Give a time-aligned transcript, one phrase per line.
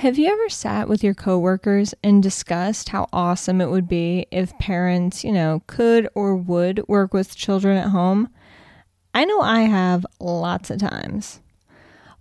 [0.00, 4.58] Have you ever sat with your coworkers and discussed how awesome it would be if
[4.58, 8.30] parents, you know, could or would work with children at home?
[9.12, 11.40] I know I have lots of times.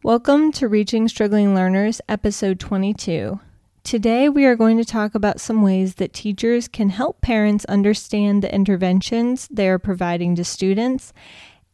[0.03, 3.39] Welcome to Reaching Struggling Learners, episode 22.
[3.85, 8.43] Today we are going to talk about some ways that teachers can help parents understand
[8.43, 11.13] the interventions they are providing to students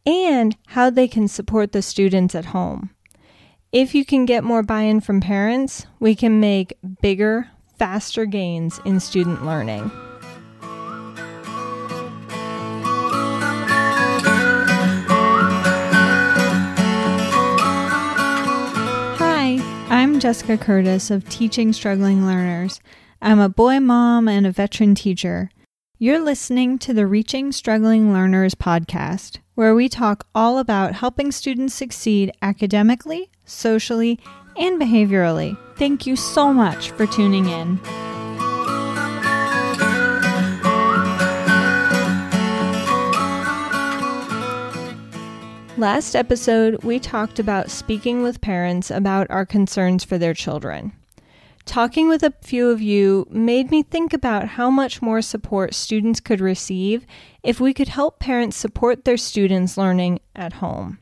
[0.06, 2.90] and how they can support the students at home.
[3.78, 8.80] If you can get more buy in from parents, we can make bigger, faster gains
[8.86, 9.90] in student learning.
[19.18, 19.58] Hi,
[19.90, 22.80] I'm Jessica Curtis of Teaching Struggling Learners.
[23.20, 25.50] I'm a boy mom and a veteran teacher.
[25.98, 31.74] You're listening to the Reaching Struggling Learners podcast, where we talk all about helping students
[31.74, 34.20] succeed academically, socially,
[34.56, 35.56] and behaviorally.
[35.76, 37.80] Thank you so much for tuning in.
[45.78, 50.92] Last episode, we talked about speaking with parents about our concerns for their children.
[51.66, 56.20] Talking with a few of you made me think about how much more support students
[56.20, 57.04] could receive
[57.42, 60.98] if we could help parents support their students' learning at home.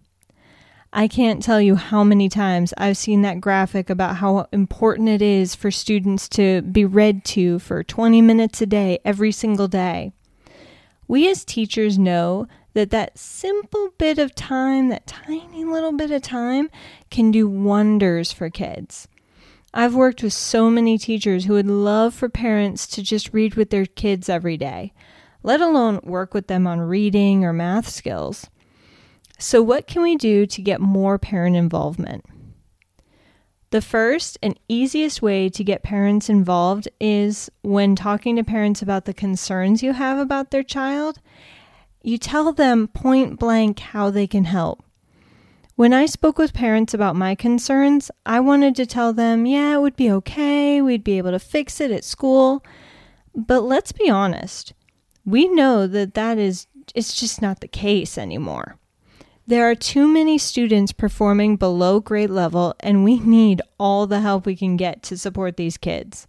[0.96, 5.20] I can't tell you how many times I've seen that graphic about how important it
[5.20, 10.12] is for students to be read to for 20 minutes a day, every single day.
[11.08, 16.22] We as teachers know that that simple bit of time, that tiny little bit of
[16.22, 16.70] time,
[17.10, 19.08] can do wonders for kids.
[19.74, 23.70] I've worked with so many teachers who would love for parents to just read with
[23.70, 24.92] their kids every day,
[25.42, 28.48] let alone work with them on reading or math skills.
[29.44, 32.24] So, what can we do to get more parent involvement?
[33.72, 39.04] The first and easiest way to get parents involved is when talking to parents about
[39.04, 41.18] the concerns you have about their child,
[42.02, 44.82] you tell them point blank how they can help.
[45.76, 49.80] When I spoke with parents about my concerns, I wanted to tell them, yeah, it
[49.82, 52.64] would be okay, we'd be able to fix it at school.
[53.34, 54.72] But let's be honest,
[55.26, 58.78] we know that that is it's just not the case anymore.
[59.46, 64.46] There are too many students performing below grade level, and we need all the help
[64.46, 66.26] we can get to support these kids.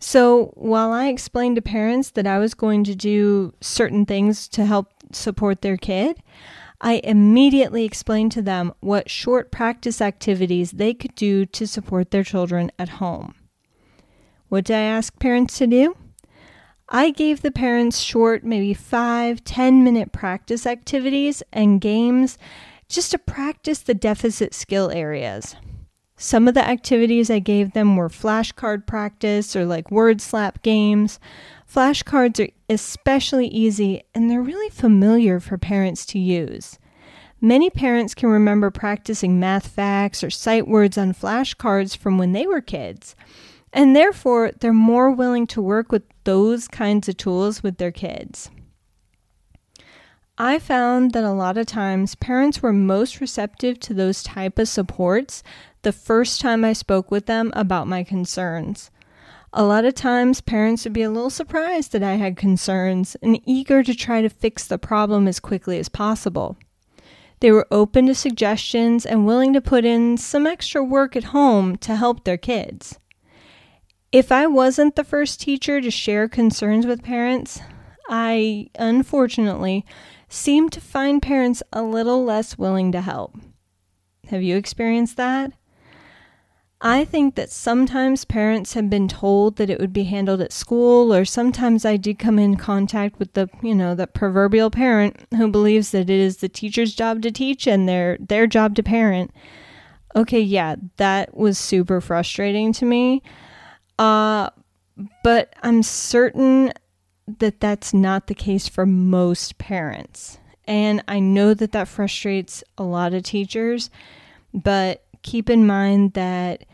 [0.00, 4.64] So, while I explained to parents that I was going to do certain things to
[4.64, 6.22] help support their kid,
[6.80, 12.22] I immediately explained to them what short practice activities they could do to support their
[12.22, 13.34] children at home.
[14.48, 15.96] What did I ask parents to do?
[16.90, 22.38] I gave the parents short, maybe five, ten minute practice activities and games
[22.88, 25.54] just to practice the deficit skill areas.
[26.16, 31.20] Some of the activities I gave them were flashcard practice or like word slap games.
[31.70, 36.78] Flashcards are especially easy and they're really familiar for parents to use.
[37.40, 42.48] Many parents can remember practicing math facts or sight words on flashcards from when they
[42.48, 43.14] were kids,
[43.72, 48.50] and therefore they're more willing to work with those kinds of tools with their kids.
[50.36, 54.68] I found that a lot of times parents were most receptive to those type of
[54.68, 55.42] supports
[55.80, 58.90] the first time I spoke with them about my concerns.
[59.54, 63.40] A lot of times, parents would be a little surprised that I had concerns and
[63.46, 66.58] eager to try to fix the problem as quickly as possible.
[67.40, 71.76] They were open to suggestions and willing to put in some extra work at home
[71.76, 72.98] to help their kids.
[74.10, 77.60] If I wasn't the first teacher to share concerns with parents,
[78.08, 79.84] I unfortunately
[80.30, 83.36] seem to find parents a little less willing to help.
[84.28, 85.52] Have you experienced that?
[86.80, 91.12] I think that sometimes parents have been told that it would be handled at school,
[91.12, 95.50] or sometimes I did come in contact with the, you know, the proverbial parent who
[95.50, 99.32] believes that it is the teacher's job to teach and their their job to parent.
[100.14, 103.22] Okay, yeah, that was super frustrating to me.
[103.98, 104.50] Uh,
[105.22, 106.72] but I'm certain
[107.38, 110.38] that that's not the case for most parents.
[110.66, 113.90] And I know that that frustrates a lot of teachers,
[114.52, 116.64] but keep in mind that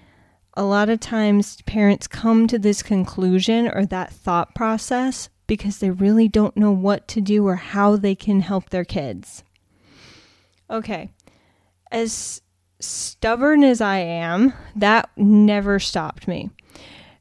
[0.57, 5.91] a lot of times parents come to this conclusion or that thought process because they
[5.91, 9.43] really don't know what to do or how they can help their kids.
[10.71, 11.11] Okay,
[11.91, 12.41] as
[12.81, 16.51] stubborn as I am, that never stopped me.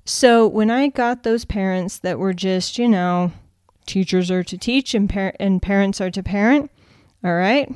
[0.05, 3.31] So when I got those parents that were just, you know,
[3.85, 6.69] teachers are to teach and, par- and parents are to parent,
[7.23, 7.73] all right,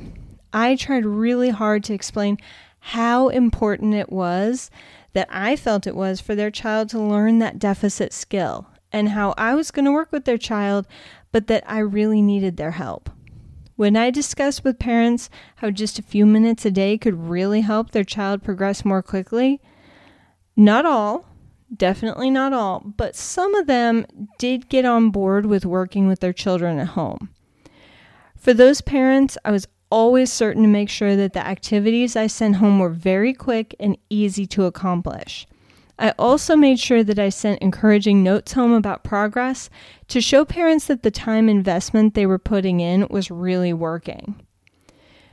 [0.51, 2.37] I tried really hard to explain
[2.79, 4.69] how important it was
[5.13, 9.33] that I felt it was for their child to learn that deficit skill and how
[9.37, 10.87] I was going to work with their child,
[11.31, 13.09] but that I really needed their help.
[13.75, 17.91] When I discussed with parents how just a few minutes a day could really help
[17.91, 19.61] their child progress more quickly,
[20.55, 21.25] not all,
[21.75, 24.05] definitely not all, but some of them
[24.37, 27.29] did get on board with working with their children at home.
[28.35, 32.57] For those parents, I was always certain to make sure that the activities I sent
[32.57, 35.47] home were very quick and easy to accomplish.
[35.99, 39.69] I also made sure that I sent encouraging notes home about progress
[40.09, 44.35] to show parents that the time investment they were putting in was really working.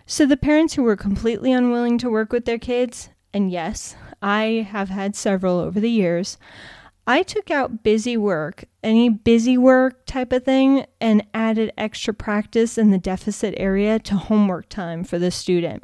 [0.06, 4.66] So, the parents who were completely unwilling to work with their kids, and yes, I
[4.70, 6.38] have had several over the years,
[7.06, 12.78] I took out busy work, any busy work type of thing, and added extra practice
[12.78, 15.82] in the deficit area to homework time for the student.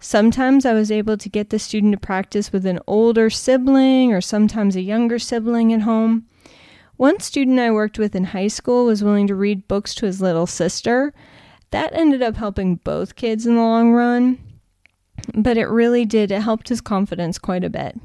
[0.00, 4.22] Sometimes I was able to get the student to practice with an older sibling or
[4.22, 6.26] sometimes a younger sibling at home.
[6.96, 10.22] One student I worked with in high school was willing to read books to his
[10.22, 11.12] little sister.
[11.72, 14.38] That ended up helping both kids in the long run,
[15.34, 16.30] but it really did.
[16.30, 17.98] It helped his confidence quite a bit.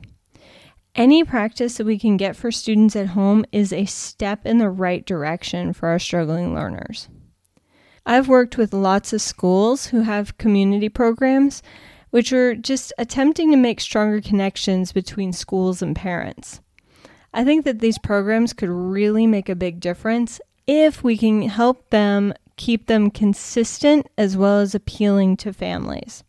[0.96, 4.70] Any practice that we can get for students at home is a step in the
[4.70, 7.08] right direction for our struggling learners.
[8.06, 11.62] I've worked with lots of schools who have community programs,
[12.10, 16.62] which are just attempting to make stronger connections between schools and parents.
[17.34, 21.90] I think that these programs could really make a big difference if we can help
[21.92, 26.24] them keep them consistent as well as appealing to families.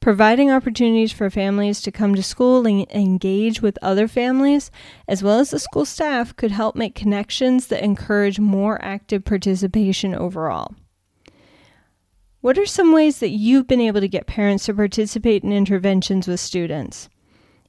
[0.00, 4.70] Providing opportunities for families to come to school and engage with other families,
[5.08, 10.14] as well as the school staff, could help make connections that encourage more active participation
[10.14, 10.74] overall.
[12.40, 16.28] What are some ways that you've been able to get parents to participate in interventions
[16.28, 17.08] with students?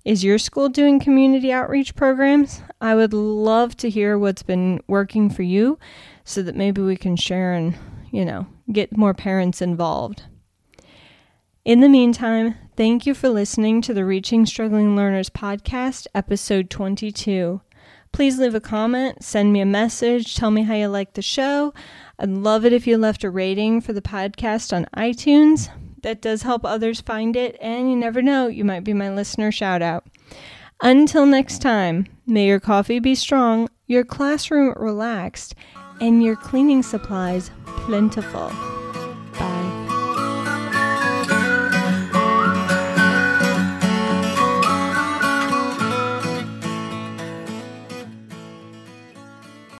[0.06, 2.62] Is your school doing community outreach programs?
[2.80, 5.80] I would love to hear what's been working for you
[6.24, 7.76] so that maybe we can share and,
[8.12, 10.24] you know, get more parents involved.
[11.68, 17.60] In the meantime, thank you for listening to the Reaching Struggling Learners podcast, episode 22.
[18.14, 21.74] Please leave a comment, send me a message, tell me how you like the show.
[22.20, 25.68] I'd love it if you left a rating for the podcast on iTunes.
[26.04, 29.52] That does help others find it, and you never know, you might be my listener
[29.52, 30.08] shout out.
[30.82, 35.54] Until next time, may your coffee be strong, your classroom relaxed,
[36.00, 38.54] and your cleaning supplies plentiful.